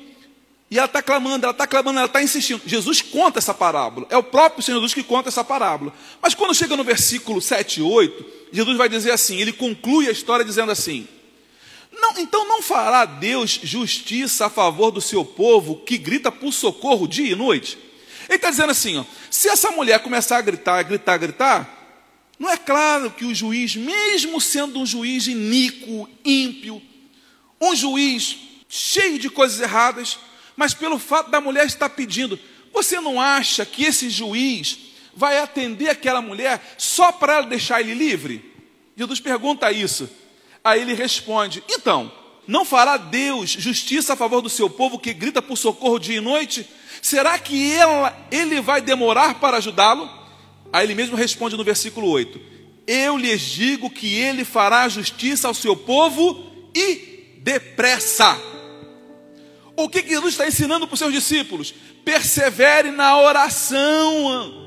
[0.70, 2.60] e ela está clamando, ela está clamando, ela está insistindo.
[2.66, 5.92] Jesus conta essa parábola, é o próprio Senhor Jesus que conta essa parábola.
[6.20, 10.12] Mas quando chega no versículo 7 e 8, Jesus vai dizer assim: ele conclui a
[10.12, 11.06] história dizendo assim:
[11.92, 17.06] não, então não fará Deus justiça a favor do seu povo que grita por socorro
[17.06, 17.78] dia e noite?
[18.28, 21.76] Ele está dizendo assim: ó, se essa mulher começar a gritar, gritar, gritar,
[22.38, 26.82] não é claro que o juiz, mesmo sendo um juiz iníquo, ímpio,
[27.60, 28.36] um juiz
[28.68, 30.18] cheio de coisas erradas,
[30.56, 32.38] mas pelo fato da mulher estar pedindo,
[32.72, 34.78] você não acha que esse juiz
[35.14, 38.52] vai atender aquela mulher só para deixar ele livre?
[38.96, 40.08] Jesus pergunta isso.
[40.64, 42.10] Aí ele responde: Então,
[42.46, 46.20] não fará Deus justiça a favor do seu povo que grita por socorro dia e
[46.20, 46.68] noite?
[47.02, 50.10] Será que ela, ele vai demorar para ajudá-lo?
[50.72, 52.40] Aí ele mesmo responde no versículo 8:
[52.86, 58.55] Eu lhes digo que ele fará justiça ao seu povo e depressa.
[59.76, 61.74] O que Jesus está ensinando para os seus discípulos?
[62.04, 64.66] Persevere na oração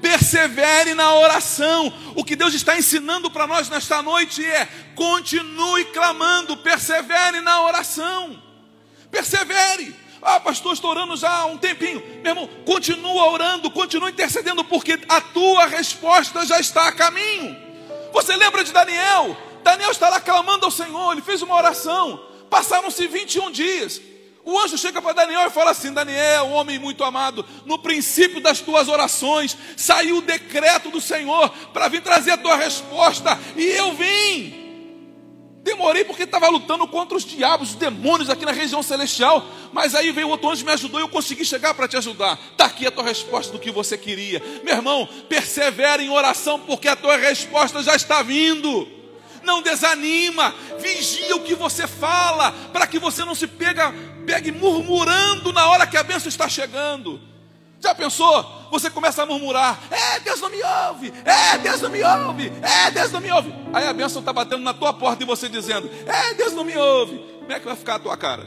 [0.00, 1.92] persevere na oração.
[2.16, 8.42] O que Deus está ensinando para nós nesta noite é: continue clamando, persevere na oração.
[9.10, 9.94] Persevere.
[10.22, 12.02] Ah, pastor, estou orando já há um tempinho.
[12.22, 17.56] Meu irmão, continua orando, continua intercedendo, porque a tua resposta já está a caminho.
[18.12, 19.36] Você lembra de Daniel?
[19.62, 22.20] Daniel está lá clamando ao Senhor, ele fez uma oração.
[22.50, 24.02] Passaram-se 21 dias.
[24.44, 28.60] O anjo chega para Daniel e fala assim: Daniel, homem muito amado, no princípio das
[28.60, 33.92] tuas orações saiu o decreto do Senhor para vir trazer a tua resposta, e eu
[33.94, 34.58] vim.
[35.62, 40.10] Demorei porque estava lutando contra os diabos, os demônios aqui na região celestial, mas aí
[40.10, 42.38] veio outro anjo me ajudou e eu consegui chegar para te ajudar.
[42.52, 44.42] Está aqui a tua resposta do que você queria.
[44.64, 48.99] Meu irmão, persevera em oração porque a tua resposta já está vindo
[49.42, 53.92] não desanima, vigia o que você fala, para que você não se pega,
[54.26, 57.20] pegue murmurando na hora que a bênção está chegando.
[57.80, 58.68] Já pensou?
[58.70, 62.90] Você começa a murmurar: É, Deus não me ouve, é, Deus não me ouve, é,
[62.90, 63.54] Deus não me ouve.
[63.72, 66.76] Aí a bênção está batendo na tua porta e você dizendo: É, Deus não me
[66.76, 67.18] ouve.
[67.38, 68.46] Como é que vai ficar a tua cara?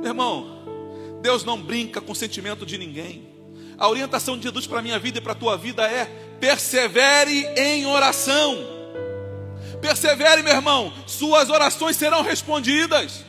[0.00, 0.62] Meu irmão,
[1.20, 3.28] Deus não brinca com o sentimento de ninguém.
[3.76, 6.04] A orientação de Jesus para a minha vida e para a tua vida é:
[6.38, 8.75] persevere em oração
[9.80, 13.24] Persevere, meu irmão, suas orações serão respondidas.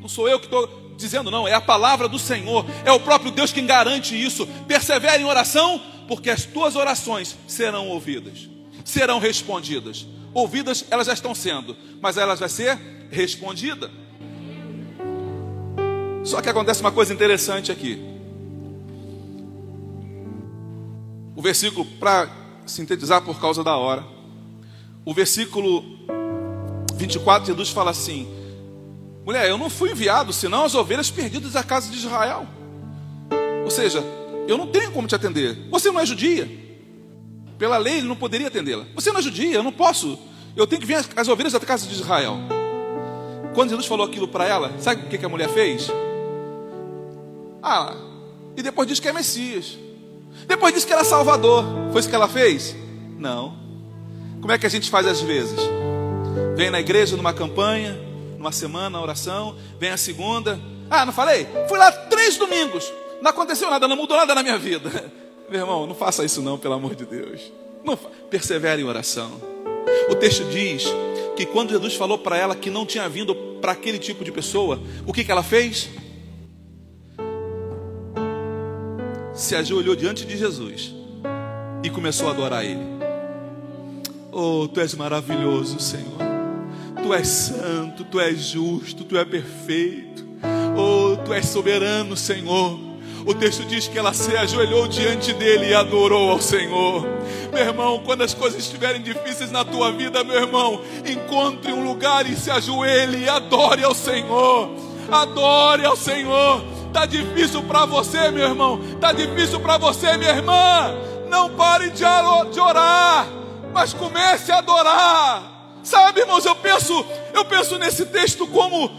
[0.00, 3.30] Não sou eu que estou dizendo, não, é a palavra do Senhor, é o próprio
[3.30, 4.46] Deus quem garante isso.
[4.66, 8.48] Persevere em oração, porque as tuas orações serão ouvidas,
[8.84, 10.06] serão respondidas.
[10.34, 12.78] Ouvidas, elas já estão sendo, mas elas vai ser
[13.10, 13.90] respondida.
[16.24, 17.98] Só que acontece uma coisa interessante aqui.
[21.34, 22.28] O versículo, para
[22.66, 24.04] sintetizar por causa da hora,
[25.04, 25.84] o versículo
[26.94, 28.28] 24, Jesus fala assim:
[29.24, 32.46] Mulher, eu não fui enviado senão as ovelhas perdidas da casa de Israel.
[33.64, 34.02] Ou seja,
[34.46, 35.68] eu não tenho como te atender.
[35.70, 36.48] Você não é judia.
[37.58, 38.86] Pela lei, ele não poderia atendê-la.
[38.94, 40.18] Você não é judia, eu não posso.
[40.56, 42.38] Eu tenho que vir as ovelhas da casa de Israel.
[43.54, 45.88] Quando Jesus falou aquilo para ela, sabe o que a mulher fez?
[47.62, 47.94] Ah,
[48.56, 49.76] e depois diz que é Messias.
[50.46, 51.64] Depois disse que era Salvador.
[51.92, 52.74] Foi isso que ela fez?
[53.18, 53.67] Não.
[54.40, 55.58] Como é que a gente faz às vezes?
[56.56, 57.98] Vem na igreja numa campanha,
[58.36, 60.58] numa semana, oração, vem a segunda.
[60.90, 61.46] Ah, não falei?
[61.68, 62.92] Fui lá três domingos.
[63.20, 64.90] Não aconteceu nada, não mudou nada na minha vida.
[65.50, 67.52] Meu irmão, não faça isso não, pelo amor de Deus.
[67.84, 69.30] Não persevere em oração.
[70.10, 70.84] O texto diz
[71.36, 74.80] que quando Jesus falou para ela que não tinha vindo para aquele tipo de pessoa,
[75.06, 75.88] o que, que ela fez?
[79.38, 80.92] se ajoelhou diante de Jesus
[81.84, 82.97] e começou a adorar Ele.
[84.30, 86.18] Oh, tu és maravilhoso, Senhor.
[87.02, 90.24] Tu és santo, tu és justo, tu és perfeito.
[90.76, 92.78] Oh, tu és soberano, Senhor.
[93.26, 97.06] O texto diz que ela se ajoelhou diante dele e adorou ao Senhor.
[97.52, 102.28] Meu irmão, quando as coisas estiverem difíceis na tua vida, meu irmão, encontre um lugar
[102.30, 104.70] e se ajoelhe e adore ao Senhor.
[105.10, 106.62] Adore ao Senhor.
[106.86, 108.80] Está difícil para você, meu irmão.
[108.94, 110.94] Está difícil para você, minha irmã.
[111.28, 112.04] Não pare de
[112.60, 113.26] orar,
[113.78, 115.76] mas comece a adorar.
[115.84, 116.92] Sabe, irmãos, eu penso,
[117.32, 118.90] eu penso nesse texto como,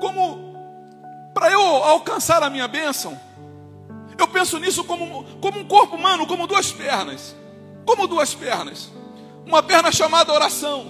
[0.00, 0.54] como
[1.34, 3.20] para eu alcançar a minha bênção.
[4.16, 7.34] Eu penso nisso como, como um corpo humano, como duas pernas.
[7.84, 8.92] Como duas pernas.
[9.44, 10.86] Uma perna chamada oração,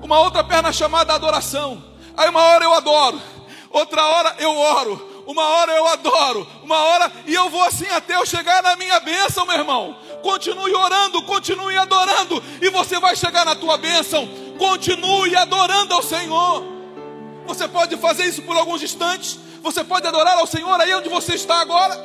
[0.00, 1.82] uma outra perna chamada adoração.
[2.16, 3.20] Aí uma hora eu adoro,
[3.70, 8.16] outra hora eu oro, uma hora eu adoro, uma hora e eu vou assim até
[8.16, 9.96] eu chegar na minha bênção, meu irmão.
[10.22, 14.28] Continue orando, continue adorando, e você vai chegar na tua bênção.
[14.58, 16.64] Continue adorando ao Senhor.
[17.46, 21.34] Você pode fazer isso por alguns instantes, você pode adorar ao Senhor aí onde você
[21.34, 21.96] está agora.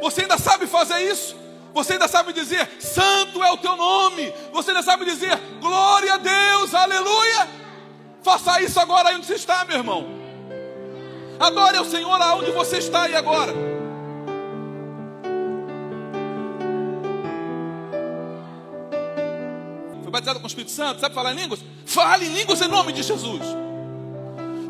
[0.00, 1.36] Você ainda sabe fazer isso?
[1.74, 4.32] Você ainda sabe dizer, Santo é o teu nome.
[4.52, 7.48] Você ainda sabe dizer, Glória a Deus, aleluia.
[8.22, 10.17] Faça isso agora aí onde você está, meu irmão.
[11.38, 13.54] Adore ao Senhor aonde você está aí agora.
[20.02, 21.60] Foi batizado com o Espírito Santo, sabe falar em línguas?
[21.86, 23.42] Fale em línguas em nome de Jesus.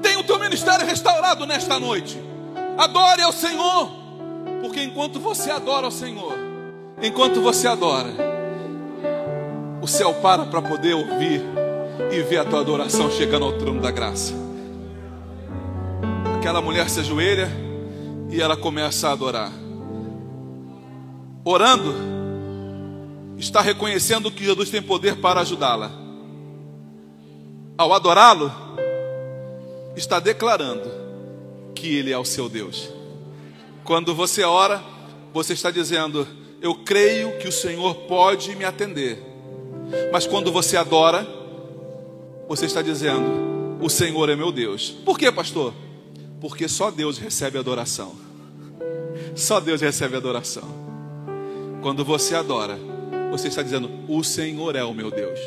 [0.02, 2.20] Tenha o teu ministério restaurado nesta noite.
[2.76, 3.90] Adore ao Senhor,
[4.60, 6.34] porque enquanto você adora ao Senhor,
[7.02, 8.10] enquanto você adora,
[9.80, 11.42] o céu para para poder ouvir
[12.12, 14.47] e ver a tua adoração chegando ao trono da graça
[16.38, 17.50] aquela mulher se ajoelha
[18.30, 19.50] e ela começa a adorar.
[21.44, 21.92] Orando,
[23.36, 25.90] está reconhecendo que Jesus tem poder para ajudá-la.
[27.76, 28.52] Ao adorá-lo,
[29.96, 30.88] está declarando
[31.74, 32.88] que Ele é o seu Deus.
[33.82, 34.80] Quando você ora,
[35.34, 36.26] você está dizendo:
[36.62, 39.20] Eu creio que o Senhor pode me atender.
[40.12, 41.26] Mas quando você adora,
[42.48, 44.90] você está dizendo: O Senhor é meu Deus.
[45.04, 45.74] Por quê, pastor?
[46.40, 48.14] Porque só Deus recebe adoração.
[49.34, 50.64] Só Deus recebe adoração.
[51.82, 52.78] Quando você adora,
[53.30, 55.38] você está dizendo: O Senhor é o meu Deus.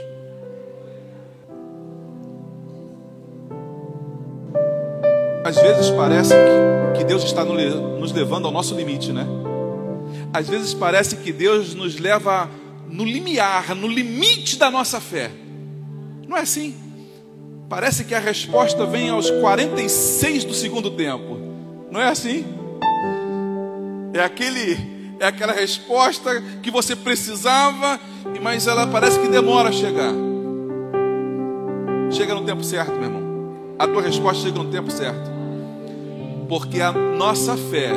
[5.43, 6.33] Às vezes parece
[6.95, 9.25] que Deus está nos levando ao nosso limite, né?
[10.33, 12.49] Às vezes parece que Deus nos leva
[12.87, 15.31] no limiar, no limite da nossa fé.
[16.27, 16.75] Não é assim?
[17.71, 21.39] Parece que a resposta vem aos 46 do segundo tempo.
[21.89, 22.43] Não é assim?
[24.13, 27.97] É aquele é aquela resposta que você precisava,
[28.41, 30.11] mas ela parece que demora a chegar.
[32.11, 33.55] Chega no tempo certo, meu irmão.
[33.79, 35.31] A tua resposta chega no tempo certo.
[36.49, 37.91] Porque a nossa fé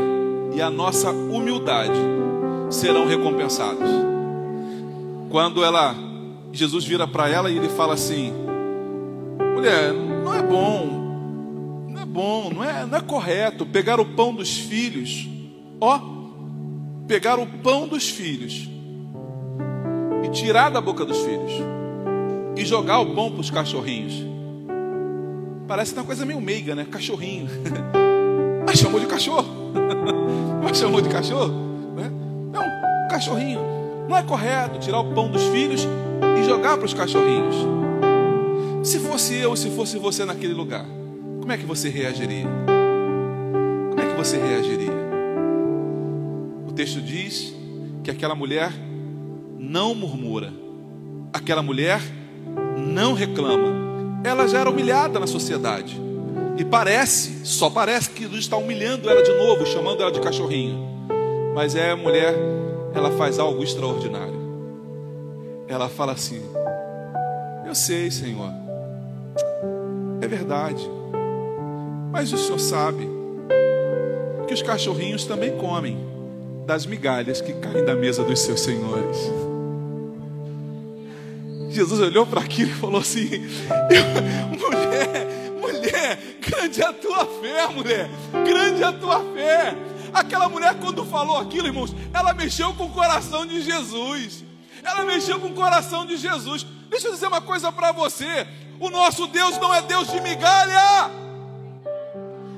[0.54, 1.98] e a nossa humildade
[2.70, 3.90] serão recompensadas.
[5.30, 5.96] Quando ela
[6.52, 8.44] Jesus vira para ela e ele fala assim:
[9.64, 14.34] Mulher, não é bom, não é bom, não é, não é correto pegar o pão
[14.34, 15.26] dos filhos,
[15.80, 15.98] ó,
[17.08, 18.68] pegar o pão dos filhos
[20.22, 21.50] e tirar da boca dos filhos.
[22.54, 24.12] e jogar o pão para os cachorrinhos.
[25.66, 26.86] Parece uma coisa meio meiga, né?
[26.90, 27.48] Cachorrinho.
[28.68, 29.48] Mas chamou de cachorro.
[30.62, 31.54] Mas chamou de cachorro.
[31.96, 32.10] Né?
[32.52, 33.60] Não, cachorrinho.
[34.10, 35.88] Não é correto tirar o pão dos filhos
[36.38, 37.73] e jogar para os cachorrinhos.
[38.84, 40.84] Se fosse eu, se fosse você naquele lugar,
[41.40, 42.46] como é que você reagiria?
[43.88, 44.92] Como é que você reagiria?
[46.68, 47.54] O texto diz
[48.02, 48.70] que aquela mulher
[49.58, 50.52] não murmura,
[51.32, 51.98] aquela mulher
[52.76, 55.98] não reclama, ela já era humilhada na sociedade.
[56.58, 61.08] E parece, só parece que Jesus está humilhando ela de novo, chamando ela de cachorrinho.
[61.54, 62.34] Mas é a mulher,
[62.94, 64.34] ela faz algo extraordinário.
[65.66, 66.42] Ela fala assim:
[67.66, 68.63] Eu sei, Senhor,
[70.24, 70.82] é verdade,
[72.10, 73.08] mas o Senhor sabe
[74.46, 75.98] que os cachorrinhos também comem
[76.66, 79.18] das migalhas que caem da mesa dos seus senhores.
[81.68, 83.28] Jesus olhou para aquilo e falou assim:
[84.58, 85.26] mulher,
[85.60, 88.08] mulher, grande é a tua fé, mulher,
[88.46, 89.76] grande é a tua fé.
[90.12, 94.44] Aquela mulher, quando falou aquilo, irmãos, ela mexeu com o coração de Jesus.
[94.82, 96.64] Ela mexeu com o coração de Jesus.
[96.88, 98.46] Deixa eu dizer uma coisa para você:
[98.80, 101.10] o nosso Deus não é Deus de migalha.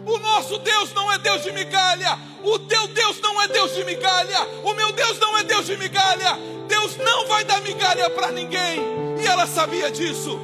[0.06, 2.18] O nosso Deus não é Deus de migalha.
[2.44, 4.46] O teu Deus não é Deus de migalha.
[4.62, 6.38] O meu Deus não é Deus de migalha.
[6.68, 8.80] Deus não vai dar migalha para ninguém.
[9.20, 10.38] E ela sabia disso.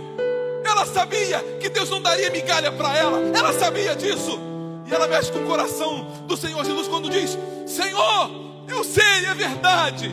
[0.65, 3.19] Ela sabia que Deus não daria migalha para ela.
[3.37, 4.39] Ela sabia disso.
[4.87, 9.35] E ela mexe com o coração do Senhor Jesus quando diz: Senhor, eu sei, é
[9.35, 10.11] verdade.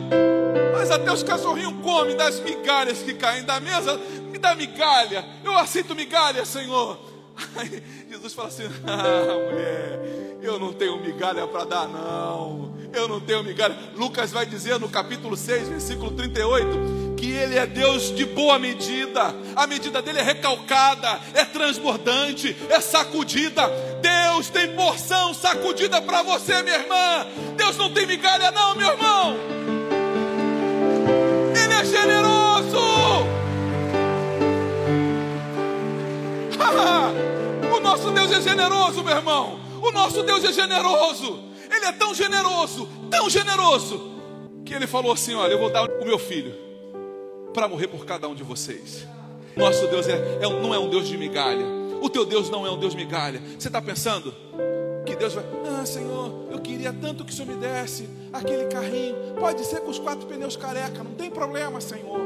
[0.72, 3.98] Mas até os cachorrinhos comem das migalhas que caem da mesa.
[4.30, 5.24] Me dá migalha.
[5.44, 6.98] Eu aceito migalha, Senhor.
[7.56, 12.74] Aí Jesus fala assim: Ah, mulher, eu não tenho migalha para dar, não.
[12.92, 13.76] Eu não tenho migalha.
[13.94, 19.34] Lucas vai dizer no capítulo 6, versículo 38 que Ele é Deus de boa medida,
[19.54, 23.68] a medida dele é recalcada, é transbordante, é sacudida.
[24.00, 27.26] Deus tem porção sacudida para você, minha irmã.
[27.58, 29.36] Deus não tem migalha, não, meu irmão.
[31.54, 32.80] Ele é generoso.
[37.76, 39.60] o nosso Deus é generoso, meu irmão.
[39.82, 41.44] O nosso Deus é generoso.
[41.70, 44.10] Ele é tão generoso, tão generoso,
[44.64, 46.69] que ele falou assim: Olha, eu vou dar o meu filho
[47.52, 49.06] para morrer por cada um de vocês.
[49.56, 51.64] Nosso Deus é, é, não é um Deus de migalha.
[52.00, 53.42] O teu Deus não é um Deus de migalha.
[53.58, 54.34] Você está pensando
[55.04, 59.16] que Deus vai, ah, Senhor, eu queria tanto que o Senhor me desse aquele carrinho.
[59.38, 62.20] Pode ser com os quatro pneus careca, não tem problema, Senhor.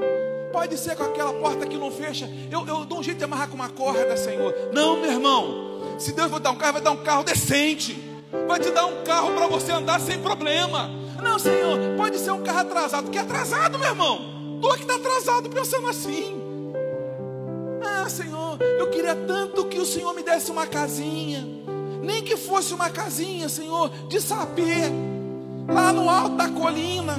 [0.53, 2.31] Pode ser com aquela porta que não fecha.
[2.51, 4.55] Eu, eu dou um jeito de amarrar com uma corda, Senhor.
[4.73, 5.99] Não, meu irmão.
[5.99, 7.99] Se Deus vai dar um carro, vai dar um carro decente.
[8.47, 10.91] Vai te dar um carro para você andar sem problema.
[11.21, 13.11] Não, Senhor, pode ser um carro atrasado.
[13.11, 14.34] Que atrasado, meu irmão?
[14.65, 16.41] Pastor que está atrasado pensando assim.
[17.85, 21.47] Ah, Senhor, eu queria tanto que o Senhor me desse uma casinha.
[22.03, 24.91] Nem que fosse uma casinha, Senhor, de sapê,
[25.69, 27.17] lá no alto da colina.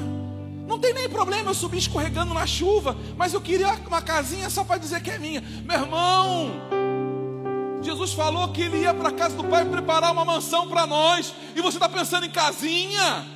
[0.67, 4.63] Não tem nem problema eu subir escorregando na chuva, mas eu queria uma casinha só
[4.63, 5.41] para dizer que é minha.
[5.41, 6.51] Meu irmão,
[7.81, 11.33] Jesus falou que ele ia para a casa do Pai preparar uma mansão para nós,
[11.55, 13.34] e você está pensando em casinha?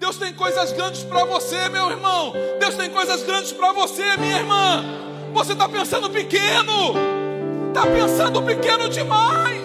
[0.00, 2.32] Deus tem coisas grandes para você, meu irmão.
[2.58, 4.82] Deus tem coisas grandes para você, minha irmã.
[5.34, 6.94] Você está pensando pequeno.
[7.68, 9.60] Está pensando pequeno demais.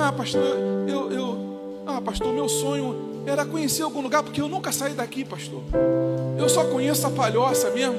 [0.00, 4.70] Ah, pastor, eu, eu, ah, pastor, meu sonho era conhecer algum lugar, porque eu nunca
[4.70, 5.62] saí daqui, pastor.
[6.38, 7.98] Eu só conheço a palhoça mesmo.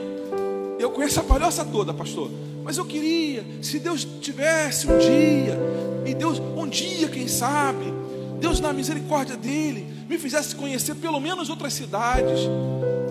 [0.79, 2.31] Eu conheço a palhoça toda, pastor.
[2.63, 5.59] Mas eu queria, se Deus tivesse um dia,
[6.05, 8.04] e Deus, um dia, quem sabe,
[8.45, 12.41] Deus, na misericórdia dele, me fizesse conhecer pelo menos outras cidades.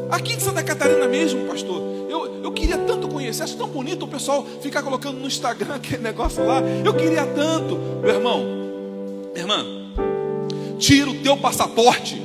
[0.09, 3.43] Aqui em Santa Catarina mesmo, pastor, eu, eu queria tanto conhecer.
[3.43, 6.63] Acho tão bonito o pessoal ficar colocando no Instagram aquele negócio lá.
[6.85, 7.75] Eu queria tanto.
[8.01, 8.45] Meu irmão,
[9.35, 9.67] irmã,
[10.79, 12.23] tira o teu passaporte.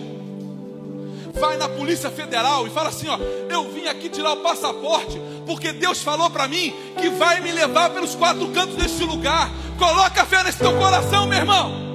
[1.33, 3.17] Vai na Polícia Federal e fala assim: ó,
[3.49, 7.89] eu vim aqui tirar o passaporte, porque Deus falou para mim que vai me levar
[7.89, 9.49] pelos quatro cantos deste lugar.
[9.79, 11.88] Coloca fé nesse teu coração, meu irmão.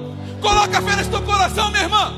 [0.45, 2.13] Coloca fé nesse teu coração, minha irmã.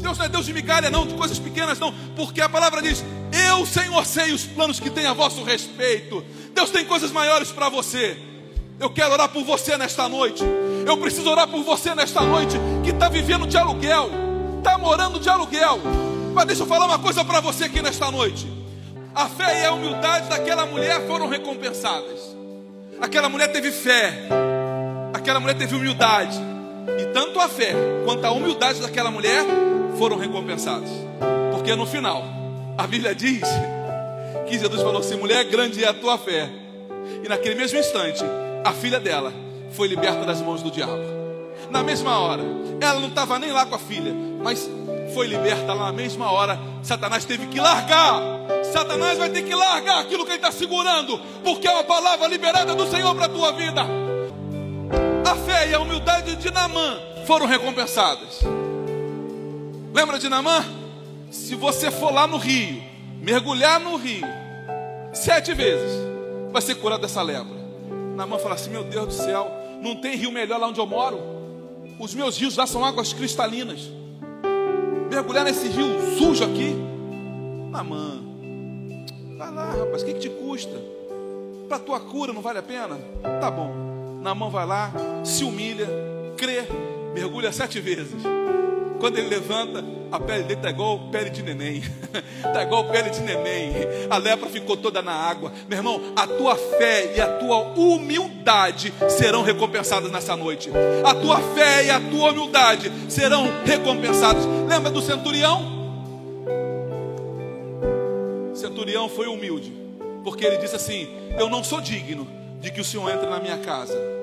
[0.00, 3.04] Deus não é Deus de migalha, não, de coisas pequenas, não, porque a palavra diz:
[3.48, 6.24] Eu, Senhor, sei os planos que tem a vosso respeito.
[6.52, 8.18] Deus tem coisas maiores para você.
[8.80, 10.42] Eu quero orar por você nesta noite.
[10.84, 14.10] Eu preciso orar por você nesta noite que está vivendo de aluguel,
[14.58, 15.78] está morando de aluguel.
[16.34, 18.44] Mas deixa eu falar uma coisa para você aqui nesta noite.
[19.14, 22.36] A fé e a humildade daquela mulher foram recompensadas.
[23.00, 24.26] Aquela mulher teve fé,
[25.14, 26.53] aquela mulher teve humildade.
[27.14, 27.72] Tanto a fé
[28.04, 29.44] quanto a humildade daquela mulher
[29.96, 30.90] foram recompensados.
[31.52, 32.24] Porque no final,
[32.76, 33.46] A Bíblia diz
[34.48, 36.50] que Jesus falou assim: mulher, grande é a tua fé.
[37.24, 38.22] E naquele mesmo instante,
[38.64, 39.32] a filha dela
[39.72, 40.98] foi liberta das mãos do diabo.
[41.70, 42.42] Na mesma hora,
[42.80, 44.12] ela não estava nem lá com a filha,
[44.42, 44.68] mas
[45.14, 46.58] foi liberta lá na mesma hora.
[46.82, 48.20] Satanás teve que largar.
[48.72, 52.74] Satanás vai ter que largar aquilo que ele está segurando, porque é uma palavra liberada
[52.74, 54.03] do Senhor para a tua vida.
[55.44, 58.40] Fé e a humildade de Namã foram recompensadas.
[59.92, 60.64] Lembra de Namã?
[61.30, 62.82] Se você for lá no rio,
[63.20, 64.26] mergulhar no rio,
[65.12, 66.00] sete vezes,
[66.50, 67.54] vai ser curado dessa lepra.
[68.16, 69.50] Namã fala assim: Meu Deus do céu,
[69.82, 71.20] não tem rio melhor lá onde eu moro.
[71.98, 73.90] Os meus rios lá são águas cristalinas.
[75.10, 76.74] Mergulhar nesse rio sujo aqui,
[77.70, 78.20] Namã,
[79.38, 80.76] vai lá, rapaz, o que, que te custa?
[81.68, 82.98] Para tua cura não vale a pena?
[83.40, 83.93] Tá bom.
[84.24, 84.90] Namã vai lá,
[85.22, 85.86] se humilha,
[86.34, 86.62] crê,
[87.12, 88.22] mergulha sete vezes.
[88.98, 91.82] Quando ele levanta, a pele dele está igual pele de neném.
[92.38, 93.74] Está igual pele de neném.
[94.08, 95.52] A lepra ficou toda na água.
[95.68, 100.70] Meu irmão, a tua fé e a tua humildade serão recompensadas nessa noite.
[101.04, 104.46] A tua fé e a tua humildade serão recompensadas.
[104.66, 105.60] Lembra do centurião?
[108.54, 109.70] O centurião foi humilde.
[110.24, 112.26] Porque ele disse assim: Eu não sou digno
[112.58, 114.13] de que o Senhor entre na minha casa.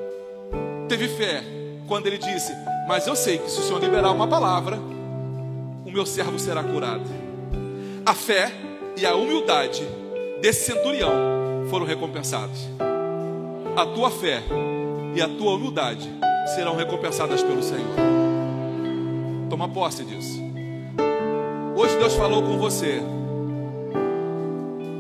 [0.92, 1.42] Teve fé
[1.88, 2.52] quando ele disse:
[2.86, 7.06] Mas eu sei que se o Senhor liberar uma palavra, o meu servo será curado.
[8.06, 8.52] A fé
[8.98, 9.88] e a humildade
[10.42, 11.14] desse centurião
[11.70, 12.68] foram recompensados.
[13.74, 14.44] A tua fé
[15.16, 16.12] e a tua humildade
[16.56, 17.96] serão recompensadas pelo Senhor.
[19.50, 20.42] Toma posse disso.
[21.74, 23.00] Hoje Deus falou com você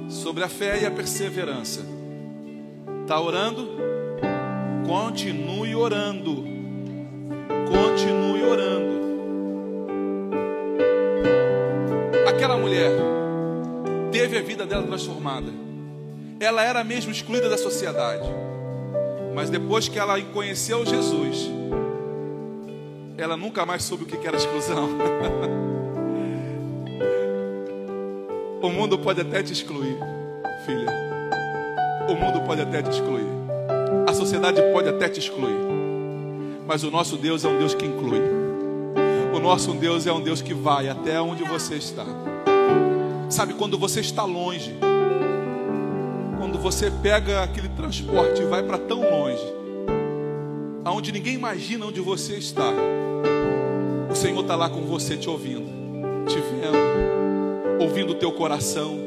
[0.08, 1.82] sobre a fé e a perseverança.
[3.04, 3.91] Está orando?
[4.88, 6.44] Continue orando.
[7.68, 9.02] Continue orando.
[12.28, 12.92] Aquela mulher
[14.12, 15.52] teve a vida dela transformada.
[16.40, 18.28] Ela era mesmo excluída da sociedade.
[19.34, 21.50] Mas depois que ela conheceu Jesus,
[23.18, 24.90] ela nunca mais soube o que era exclusão.
[28.62, 29.98] o mundo pode até te excluir,
[30.66, 30.92] filha.
[32.10, 33.41] O mundo pode até te excluir.
[34.22, 35.58] Sociedade pode até te excluir.
[36.68, 38.22] Mas o nosso Deus é um Deus que inclui.
[39.34, 42.06] O nosso Deus é um Deus que vai até onde você está.
[43.32, 44.76] Sabe quando você está longe?
[46.38, 49.44] Quando você pega aquele transporte e vai para tão longe,
[50.86, 52.72] aonde ninguém imagina onde você está.
[54.08, 55.66] O Senhor está lá com você te ouvindo,
[56.28, 59.00] te vendo, ouvindo o teu coração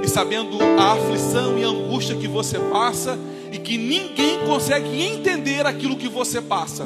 [0.00, 3.18] e sabendo a aflição e a angústia que você passa
[3.54, 6.84] e que ninguém consegue entender aquilo que você passa.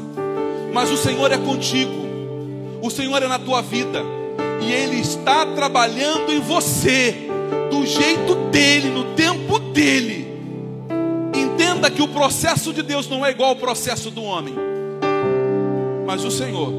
[0.70, 2.06] Mas o Senhor é contigo.
[2.82, 4.04] O Senhor é na tua vida
[4.60, 7.26] e ele está trabalhando em você
[7.70, 10.28] do jeito dele, no tempo dele.
[11.34, 14.54] Entenda que o processo de Deus não é igual ao processo do homem.
[16.06, 16.70] Mas o Senhor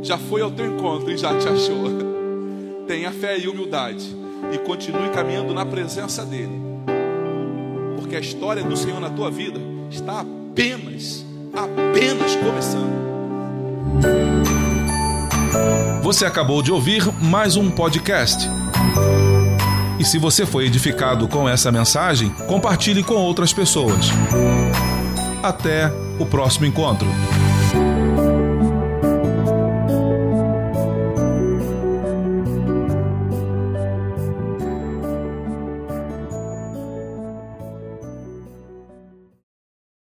[0.00, 1.84] já foi ao teu encontro e já te achou.
[2.88, 4.16] Tenha fé e humildade
[4.50, 6.65] e continue caminhando na presença dele.
[8.16, 9.60] Porque a história do Senhor na tua vida
[9.90, 12.96] está apenas, apenas começando.
[16.02, 18.48] Você acabou de ouvir mais um podcast.
[19.98, 24.06] E se você foi edificado com essa mensagem, compartilhe com outras pessoas.
[25.42, 27.08] Até o próximo encontro.